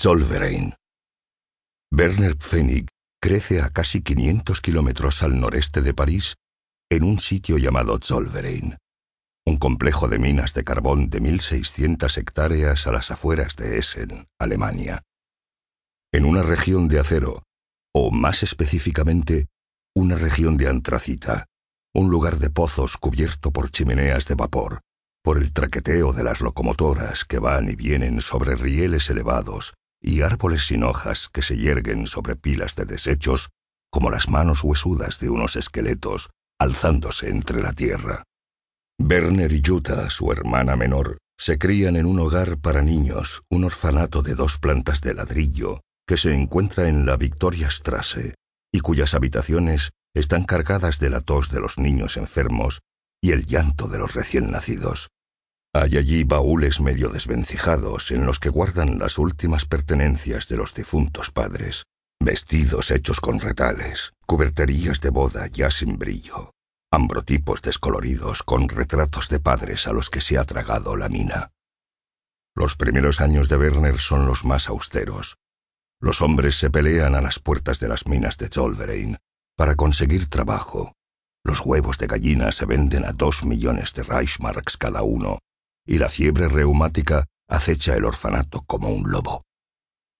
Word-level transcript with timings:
Zollverein. 0.00 0.74
Werner 1.90 2.36
Pfennig 2.36 2.86
crece 3.20 3.60
a 3.60 3.70
casi 3.70 4.00
500 4.00 4.60
kilómetros 4.60 5.24
al 5.24 5.40
noreste 5.40 5.82
de 5.82 5.92
París, 5.92 6.36
en 6.88 7.02
un 7.02 7.18
sitio 7.18 7.58
llamado 7.58 7.98
Zollverein, 8.00 8.76
un 9.44 9.56
complejo 9.56 10.06
de 10.06 10.20
minas 10.20 10.54
de 10.54 10.62
carbón 10.62 11.10
de 11.10 11.20
1.600 11.20 12.16
hectáreas 12.16 12.86
a 12.86 12.92
las 12.92 13.10
afueras 13.10 13.56
de 13.56 13.78
Essen, 13.78 14.28
Alemania. 14.38 15.02
En 16.12 16.26
una 16.26 16.44
región 16.44 16.86
de 16.86 17.00
acero, 17.00 17.42
o 17.92 18.12
más 18.12 18.44
específicamente, 18.44 19.48
una 19.96 20.14
región 20.14 20.58
de 20.58 20.68
antracita, 20.68 21.46
un 21.92 22.08
lugar 22.08 22.38
de 22.38 22.50
pozos 22.50 22.98
cubierto 22.98 23.50
por 23.50 23.72
chimeneas 23.72 24.26
de 24.28 24.36
vapor, 24.36 24.80
por 25.24 25.38
el 25.38 25.52
traqueteo 25.52 26.12
de 26.12 26.22
las 26.22 26.40
locomotoras 26.40 27.24
que 27.24 27.40
van 27.40 27.68
y 27.68 27.74
vienen 27.74 28.20
sobre 28.20 28.54
rieles 28.54 29.10
elevados 29.10 29.74
y 30.00 30.22
árboles 30.22 30.66
sin 30.66 30.84
hojas 30.84 31.28
que 31.28 31.42
se 31.42 31.56
yerguen 31.56 32.06
sobre 32.06 32.36
pilas 32.36 32.74
de 32.76 32.84
desechos 32.84 33.50
como 33.90 34.10
las 34.10 34.28
manos 34.28 34.62
huesudas 34.62 35.18
de 35.18 35.30
unos 35.30 35.56
esqueletos 35.56 36.30
alzándose 36.58 37.28
entre 37.28 37.62
la 37.62 37.72
tierra. 37.72 38.24
Werner 38.98 39.52
y 39.52 39.62
Jutta, 39.64 40.10
su 40.10 40.32
hermana 40.32 40.76
menor, 40.76 41.18
se 41.38 41.56
crían 41.56 41.96
en 41.96 42.06
un 42.06 42.18
hogar 42.18 42.58
para 42.58 42.82
niños, 42.82 43.42
un 43.48 43.64
orfanato 43.64 44.22
de 44.22 44.34
dos 44.34 44.58
plantas 44.58 45.00
de 45.00 45.14
ladrillo, 45.14 45.80
que 46.06 46.16
se 46.16 46.34
encuentra 46.34 46.88
en 46.88 47.06
la 47.06 47.16
Victoria 47.16 47.70
Strasse, 47.70 48.34
y 48.72 48.80
cuyas 48.80 49.14
habitaciones 49.14 49.90
están 50.14 50.44
cargadas 50.44 50.98
de 50.98 51.10
la 51.10 51.20
tos 51.20 51.50
de 51.50 51.60
los 51.60 51.78
niños 51.78 52.16
enfermos 52.16 52.80
y 53.20 53.32
el 53.32 53.46
llanto 53.46 53.86
de 53.86 53.98
los 53.98 54.14
recién 54.14 54.50
nacidos. 54.50 55.08
Hay 55.74 55.98
allí 55.98 56.24
baúles 56.24 56.80
medio 56.80 57.10
desvencijados 57.10 58.10
en 58.10 58.24
los 58.24 58.38
que 58.38 58.48
guardan 58.48 58.98
las 58.98 59.18
últimas 59.18 59.66
pertenencias 59.66 60.48
de 60.48 60.56
los 60.56 60.72
difuntos 60.74 61.30
padres, 61.30 61.84
vestidos 62.20 62.90
hechos 62.90 63.20
con 63.20 63.38
retales, 63.38 64.14
cuberterías 64.26 65.00
de 65.00 65.10
boda 65.10 65.46
ya 65.46 65.70
sin 65.70 65.98
brillo, 65.98 66.52
ambrotipos 66.90 67.60
descoloridos 67.60 68.42
con 68.42 68.68
retratos 68.68 69.28
de 69.28 69.40
padres 69.40 69.86
a 69.86 69.92
los 69.92 70.08
que 70.08 70.22
se 70.22 70.38
ha 70.38 70.44
tragado 70.44 70.96
la 70.96 71.08
mina. 71.08 71.50
Los 72.56 72.74
primeros 72.74 73.20
años 73.20 73.48
de 73.48 73.56
Werner 73.56 73.98
son 73.98 74.26
los 74.26 74.44
más 74.44 74.68
austeros. 74.68 75.36
Los 76.00 76.22
hombres 76.22 76.58
se 76.58 76.70
pelean 76.70 77.14
a 77.14 77.20
las 77.20 77.38
puertas 77.38 77.78
de 77.78 77.88
las 77.88 78.06
minas 78.06 78.38
de 78.38 78.48
Zollverein 78.48 79.18
para 79.54 79.76
conseguir 79.76 80.28
trabajo. 80.28 80.94
Los 81.44 81.60
huevos 81.60 81.98
de 81.98 82.06
gallina 82.06 82.52
se 82.52 82.66
venden 82.66 83.04
a 83.04 83.12
dos 83.12 83.44
millones 83.44 83.92
de 83.94 84.02
Reichsmarks 84.02 84.76
cada 84.76 85.02
uno, 85.02 85.38
y 85.88 85.96
la 85.96 86.10
fiebre 86.10 86.48
reumática 86.48 87.24
acecha 87.48 87.94
el 87.94 88.04
orfanato 88.04 88.62
como 88.66 88.90
un 88.90 89.10
lobo. 89.10 89.46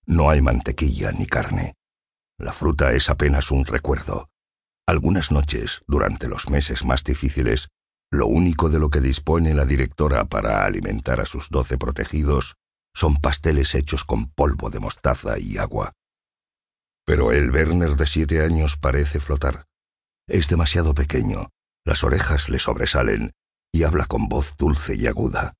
No 0.06 0.30
hay 0.30 0.41
mantequilla 0.41 1.12
ni 1.12 1.27
carne. 1.27 1.75
La 2.38 2.52
fruta 2.52 2.92
es 2.92 3.10
apenas 3.10 3.50
un 3.50 3.66
recuerdo. 3.66 4.30
Algunas 4.86 5.30
noches, 5.30 5.83
durante 5.86 6.27
los 6.27 6.48
meses 6.48 6.86
más 6.86 7.05
difíciles, 7.05 7.69
lo 8.10 8.27
único 8.27 8.70
de 8.70 8.78
lo 8.78 8.88
que 8.88 9.02
dispone 9.02 9.52
la 9.52 9.66
directora 9.66 10.25
para 10.25 10.64
alimentar 10.64 11.20
a 11.20 11.27
sus 11.27 11.50
doce 11.50 11.77
protegidos 11.77 12.56
son 12.94 13.16
pasteles 13.16 13.75
hechos 13.75 14.05
con 14.05 14.32
polvo 14.32 14.70
de 14.70 14.80
mostaza 14.80 15.38
y 15.38 15.58
agua. 15.58 15.92
Pero 17.05 17.30
el 17.32 17.50
Werner 17.50 17.97
de 17.97 18.06
siete 18.06 18.42
años 18.42 18.78
parece 18.78 19.20
flotar. 19.20 19.66
Es 20.27 20.48
demasiado 20.48 20.94
pequeño, 20.94 21.50
las 21.84 22.03
orejas 22.05 22.48
le 22.48 22.58
sobresalen 22.58 23.32
y 23.70 23.82
habla 23.82 24.06
con 24.06 24.28
voz 24.28 24.56
dulce 24.56 24.97
y 24.97 25.06
aguda. 25.06 25.57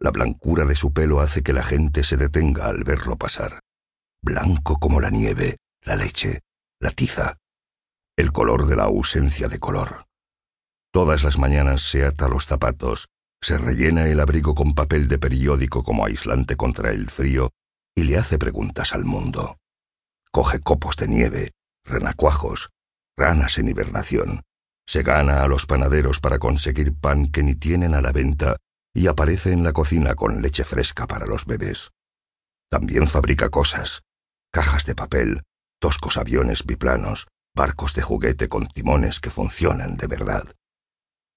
La 0.00 0.10
blancura 0.10 0.64
de 0.64 0.76
su 0.76 0.92
pelo 0.92 1.20
hace 1.20 1.42
que 1.42 1.52
la 1.52 1.62
gente 1.62 2.02
se 2.04 2.16
detenga 2.16 2.66
al 2.66 2.84
verlo 2.84 3.16
pasar. 3.16 3.60
Blanco 4.22 4.78
como 4.78 5.00
la 5.00 5.10
nieve, 5.10 5.58
la 5.82 5.96
leche, 5.96 6.40
la 6.80 6.90
tiza, 6.90 7.36
el 8.16 8.32
color 8.32 8.66
de 8.66 8.76
la 8.76 8.84
ausencia 8.84 9.48
de 9.48 9.58
color. 9.58 10.06
Todas 10.92 11.22
las 11.22 11.38
mañanas 11.38 11.82
se 11.82 12.04
ata 12.04 12.28
los 12.28 12.46
zapatos, 12.46 13.08
se 13.42 13.58
rellena 13.58 14.08
el 14.08 14.20
abrigo 14.20 14.54
con 14.54 14.74
papel 14.74 15.08
de 15.08 15.18
periódico 15.18 15.82
como 15.82 16.04
aislante 16.04 16.56
contra 16.56 16.90
el 16.90 17.08
frío 17.08 17.50
y 17.94 18.04
le 18.04 18.18
hace 18.18 18.38
preguntas 18.38 18.94
al 18.94 19.04
mundo 19.04 19.60
coge 20.30 20.60
copos 20.60 20.96
de 20.96 21.08
nieve, 21.08 21.52
renacuajos, 21.84 22.70
ranas 23.16 23.58
en 23.58 23.68
hibernación, 23.68 24.42
se 24.86 25.02
gana 25.02 25.42
a 25.42 25.48
los 25.48 25.66
panaderos 25.66 26.20
para 26.20 26.38
conseguir 26.38 26.94
pan 26.94 27.26
que 27.26 27.42
ni 27.42 27.54
tienen 27.54 27.94
a 27.94 28.00
la 28.00 28.12
venta 28.12 28.56
y 28.94 29.06
aparece 29.06 29.52
en 29.52 29.64
la 29.64 29.72
cocina 29.72 30.14
con 30.14 30.42
leche 30.42 30.64
fresca 30.64 31.06
para 31.06 31.26
los 31.26 31.46
bebés. 31.46 31.90
También 32.70 33.06
fabrica 33.06 33.48
cosas, 33.48 34.02
cajas 34.52 34.84
de 34.84 34.94
papel, 34.94 35.42
toscos 35.80 36.16
aviones 36.16 36.64
biplanos, 36.64 37.28
barcos 37.54 37.94
de 37.94 38.02
juguete 38.02 38.48
con 38.48 38.66
timones 38.66 39.20
que 39.20 39.30
funcionan 39.30 39.96
de 39.96 40.06
verdad. 40.06 40.54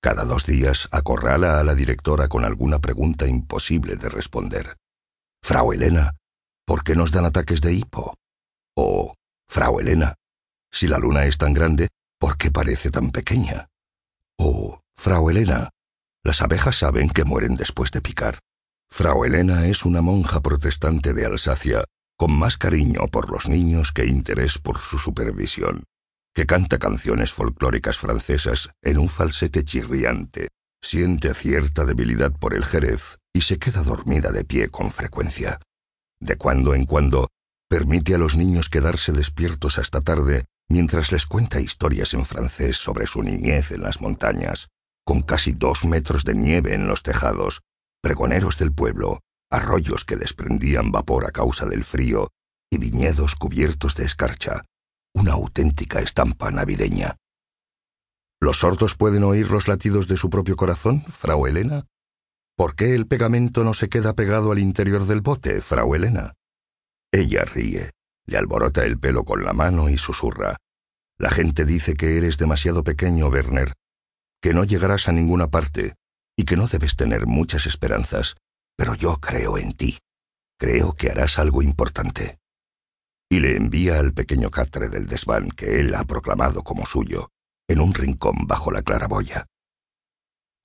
Cada 0.02 0.26
dos 0.26 0.46
días 0.46 0.90
acorrala 0.92 1.60
a 1.60 1.64
la 1.64 1.76
directora 1.76 2.28
con 2.28 2.44
alguna 2.44 2.80
pregunta 2.80 3.26
imposible 3.26 3.96
de 3.96 4.10
responder. 4.10 4.78
Frau 5.42 5.74
Elena, 5.74 6.18
¿por 6.66 6.84
qué 6.84 6.96
nos 6.96 7.12
dan 7.12 7.26
ataques 7.26 7.62
de 7.62 7.74
hipo? 7.74 8.16
O, 8.76 9.16
Frau 9.48 9.80
Elena, 9.80 10.16
si 10.72 10.88
la 10.88 10.98
luna 10.98 11.26
es 11.26 11.38
tan 11.38 11.54
grande, 11.54 11.90
¿por 12.20 12.38
qué 12.38 12.52
parece 12.52 12.92
tan 12.92 13.12
pequeña? 13.12 13.70
O, 14.38 14.82
Frau 14.96 15.30
Elena, 15.30 15.70
las 16.24 16.42
abejas 16.42 16.78
saben 16.78 17.10
que 17.10 17.26
mueren 17.26 17.56
después 17.56 17.92
de 17.92 18.02
picar. 18.02 18.40
Frau 18.90 19.26
Elena 19.26 19.68
es 19.68 19.86
una 19.86 20.02
monja 20.02 20.42
protestante 20.42 21.14
de 21.14 21.26
Alsacia, 21.26 21.84
con 22.18 22.32
más 22.38 22.58
cariño 22.58 23.08
por 23.12 23.32
los 23.32 23.50
niños 23.50 23.92
que 23.92 24.06
interés 24.06 24.58
por 24.58 24.78
su 24.78 25.00
supervisión, 25.00 25.84
que 26.34 26.46
canta 26.46 26.78
canciones 26.78 27.34
folclóricas 27.34 27.98
francesas 27.98 28.70
en 28.82 28.98
un 28.98 29.10
falsete 29.10 29.66
chirriante, 29.66 30.50
siente 30.82 31.34
cierta 31.34 31.86
debilidad 31.86 32.32
por 32.32 32.54
el 32.54 32.66
jerez 32.66 33.18
y 33.34 33.42
se 33.42 33.58
queda 33.58 33.84
dormida 33.84 34.32
de 34.32 34.46
pie 34.46 34.70
con 34.70 34.92
frecuencia. 34.92 35.60
De 36.20 36.38
cuando 36.38 36.74
en 36.76 36.86
cuando 36.86 37.30
Permite 37.74 38.14
a 38.14 38.20
los 38.20 38.36
niños 38.36 38.70
quedarse 38.70 39.12
despiertos 39.14 39.80
hasta 39.80 40.00
tarde 40.00 40.46
mientras 40.70 41.12
les 41.12 41.26
cuenta 41.26 41.60
historias 41.60 42.14
en 42.14 42.24
francés 42.24 42.78
sobre 42.78 43.08
su 43.08 43.24
niñez 43.24 43.72
en 43.72 43.82
las 43.82 44.00
montañas, 44.00 44.68
con 45.06 45.22
casi 45.22 45.52
dos 45.52 45.86
metros 45.86 46.24
de 46.24 46.34
nieve 46.34 46.74
en 46.74 46.88
los 46.88 47.04
tejados, 47.04 47.62
pregoneros 48.02 48.58
del 48.58 48.74
pueblo, 48.74 49.22
arroyos 49.50 50.06
que 50.06 50.16
desprendían 50.16 50.92
vapor 50.92 51.26
a 51.26 51.32
causa 51.32 51.66
del 51.66 51.84
frío 51.84 52.30
y 52.72 52.78
viñedos 52.78 53.36
cubiertos 53.36 53.96
de 53.96 54.06
escarcha, 54.06 54.66
una 55.14 55.34
auténtica 55.34 56.00
estampa 56.00 56.52
navideña. 56.52 57.18
¿Los 58.42 58.60
sordos 58.60 58.96
pueden 58.96 59.24
oír 59.24 59.50
los 59.52 59.68
latidos 59.68 60.08
de 60.08 60.18
su 60.18 60.30
propio 60.30 60.56
corazón, 60.56 61.06
Frau 61.10 61.46
Elena? 61.46 61.86
¿Por 62.58 62.76
qué 62.76 62.94
el 62.94 63.08
pegamento 63.08 63.64
no 63.64 63.74
se 63.74 63.90
queda 63.90 64.14
pegado 64.14 64.52
al 64.52 64.60
interior 64.60 65.06
del 65.06 65.22
bote, 65.22 65.62
Frau 65.62 65.96
Elena? 65.96 66.34
Ella 67.12 67.46
ríe, 67.46 67.92
le 68.26 68.38
alborota 68.38 68.86
el 68.86 69.00
pelo 69.00 69.24
con 69.24 69.44
la 69.44 69.54
mano 69.54 69.90
y 69.90 69.98
susurra. 69.98 70.58
La 71.18 71.30
gente 71.30 71.64
dice 71.66 71.94
que 71.94 72.18
eres 72.18 72.38
demasiado 72.38 72.84
pequeño, 72.84 73.28
Werner, 73.28 73.74
que 74.44 74.54
no 74.54 74.66
llegarás 74.66 75.08
a 75.08 75.14
ninguna 75.14 75.48
parte 75.48 75.96
y 76.38 76.44
que 76.44 76.58
no 76.58 76.68
debes 76.68 76.98
tener 76.98 77.28
muchas 77.28 77.66
esperanzas, 77.66 78.36
pero 78.76 78.94
yo 78.94 79.16
creo 79.22 79.58
en 79.58 79.72
ti. 79.72 79.98
Creo 80.60 80.94
que 80.94 81.10
harás 81.10 81.40
algo 81.40 81.62
importante. 81.62 82.40
Y 83.32 83.40
le 83.40 83.56
envía 83.56 84.00
al 84.00 84.14
pequeño 84.14 84.52
catre 84.52 84.90
del 84.90 85.08
desván 85.08 85.50
que 85.50 85.80
él 85.80 85.96
ha 85.96 86.04
proclamado 86.04 86.62
como 86.62 86.86
suyo, 86.86 87.30
en 87.70 87.80
un 87.80 87.94
rincón 87.94 88.36
bajo 88.46 88.70
la 88.70 88.82
claraboya. 88.82 89.48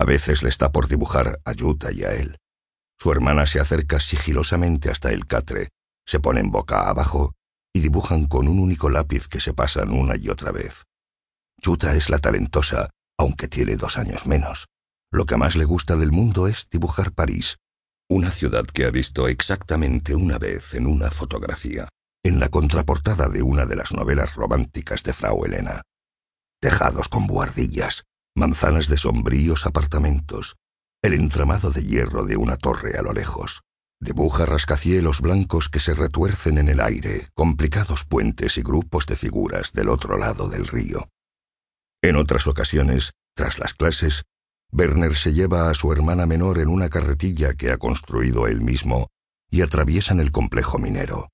A 0.00 0.05
veces 0.05 0.43
le 0.43 0.49
está 0.49 0.72
por 0.72 0.89
dibujar 0.89 1.41
a 1.45 1.53
Yuta 1.53 1.93
y 1.93 2.03
a 2.03 2.12
él. 2.15 2.37
Su 2.99 3.12
hermana 3.12 3.47
se 3.47 3.60
acerca 3.60 4.00
sigilosamente 4.00 4.91
hasta 4.91 5.12
el 5.12 5.27
catre 5.27 5.69
se 6.09 6.21
ponen 6.21 6.50
boca 6.50 6.89
abajo 6.89 7.34
y 7.71 7.80
dibujan 7.80 8.25
con 8.27 8.48
un 8.48 8.59
único 8.59 8.89
lápiz 8.89 9.28
que 9.28 9.41
se 9.41 9.53
pasan 9.53 9.91
una 9.91 10.16
y 10.16 10.30
otra 10.30 10.53
vez. 10.53 10.86
Chuta 11.60 11.95
es 11.95 12.09
la 12.09 12.19
talentosa, 12.19 12.89
aunque 13.18 13.48
tiene 13.48 13.76
dos 13.76 13.98
años 13.98 14.26
menos. 14.26 14.68
Lo 15.10 15.26
que 15.26 15.36
más 15.36 15.56
le 15.56 15.65
gusta 15.65 15.97
del 15.97 16.12
mundo 16.12 16.47
es 16.47 16.68
dibujar 16.70 17.12
París, 17.12 17.59
una 18.09 18.30
ciudad 18.30 18.65
que 18.66 18.84
ha 18.84 18.91
visto 18.91 19.28
exactamente 19.28 20.15
una 20.15 20.38
vez 20.38 20.74
en 20.74 20.86
una 20.86 21.10
fotografía, 21.10 21.88
en 22.24 22.41
la 22.41 22.48
contraportada 22.48 23.28
de 23.28 23.42
una 23.42 23.66
de 23.66 23.76
las 23.76 23.92
novelas 23.92 24.34
románticas 24.34 25.03
de 25.03 25.12
Frau 25.12 25.44
Helena. 25.44 25.82
Tejados 26.60 27.09
con 27.09 27.26
buhardillas, 27.26 28.04
manzanas 28.36 28.88
de 28.88 28.97
sombríos 28.97 29.66
apartamentos, 29.66 30.56
el 31.03 31.15
entramado 31.15 31.70
de 31.70 31.84
hierro 31.84 32.24
de 32.24 32.36
una 32.36 32.56
torre 32.56 32.98
a 32.98 33.03
lo 33.03 33.12
lejos, 33.12 33.62
Dibuja 34.00 34.47
rascacielos 34.47 35.20
blancos 35.20 35.68
que 35.68 35.80
se 35.80 35.92
retuercen 35.92 36.59
en 36.59 36.68
el 36.68 36.80
aire, 36.80 37.30
complicados 37.34 38.04
puentes 38.04 38.56
y 38.56 38.62
grupos 38.62 39.06
de 39.06 39.16
figuras 39.16 39.72
del 39.72 39.88
otro 39.88 40.16
lado 40.16 40.48
del 40.48 40.68
río. 40.68 41.09
En 42.03 42.16
otras 42.16 42.47
ocasiones, 42.47 43.12
tras 43.34 43.59
las 43.59 43.74
clases, 43.74 44.24
Werner 44.71 45.16
se 45.16 45.33
lleva 45.33 45.68
a 45.68 45.74
su 45.74 45.92
hermana 45.92 46.27
menor 46.27 46.59
en 46.59 46.68
una 46.68 46.89
carretilla 46.89 47.54
que 47.54 47.71
ha 47.71 47.78
construido 47.78 48.47
él 48.47 48.60
mismo 48.60 49.09
y 49.50 49.62
atraviesan 49.62 50.21
el 50.21 50.30
complejo 50.30 50.78
minero. 50.78 51.30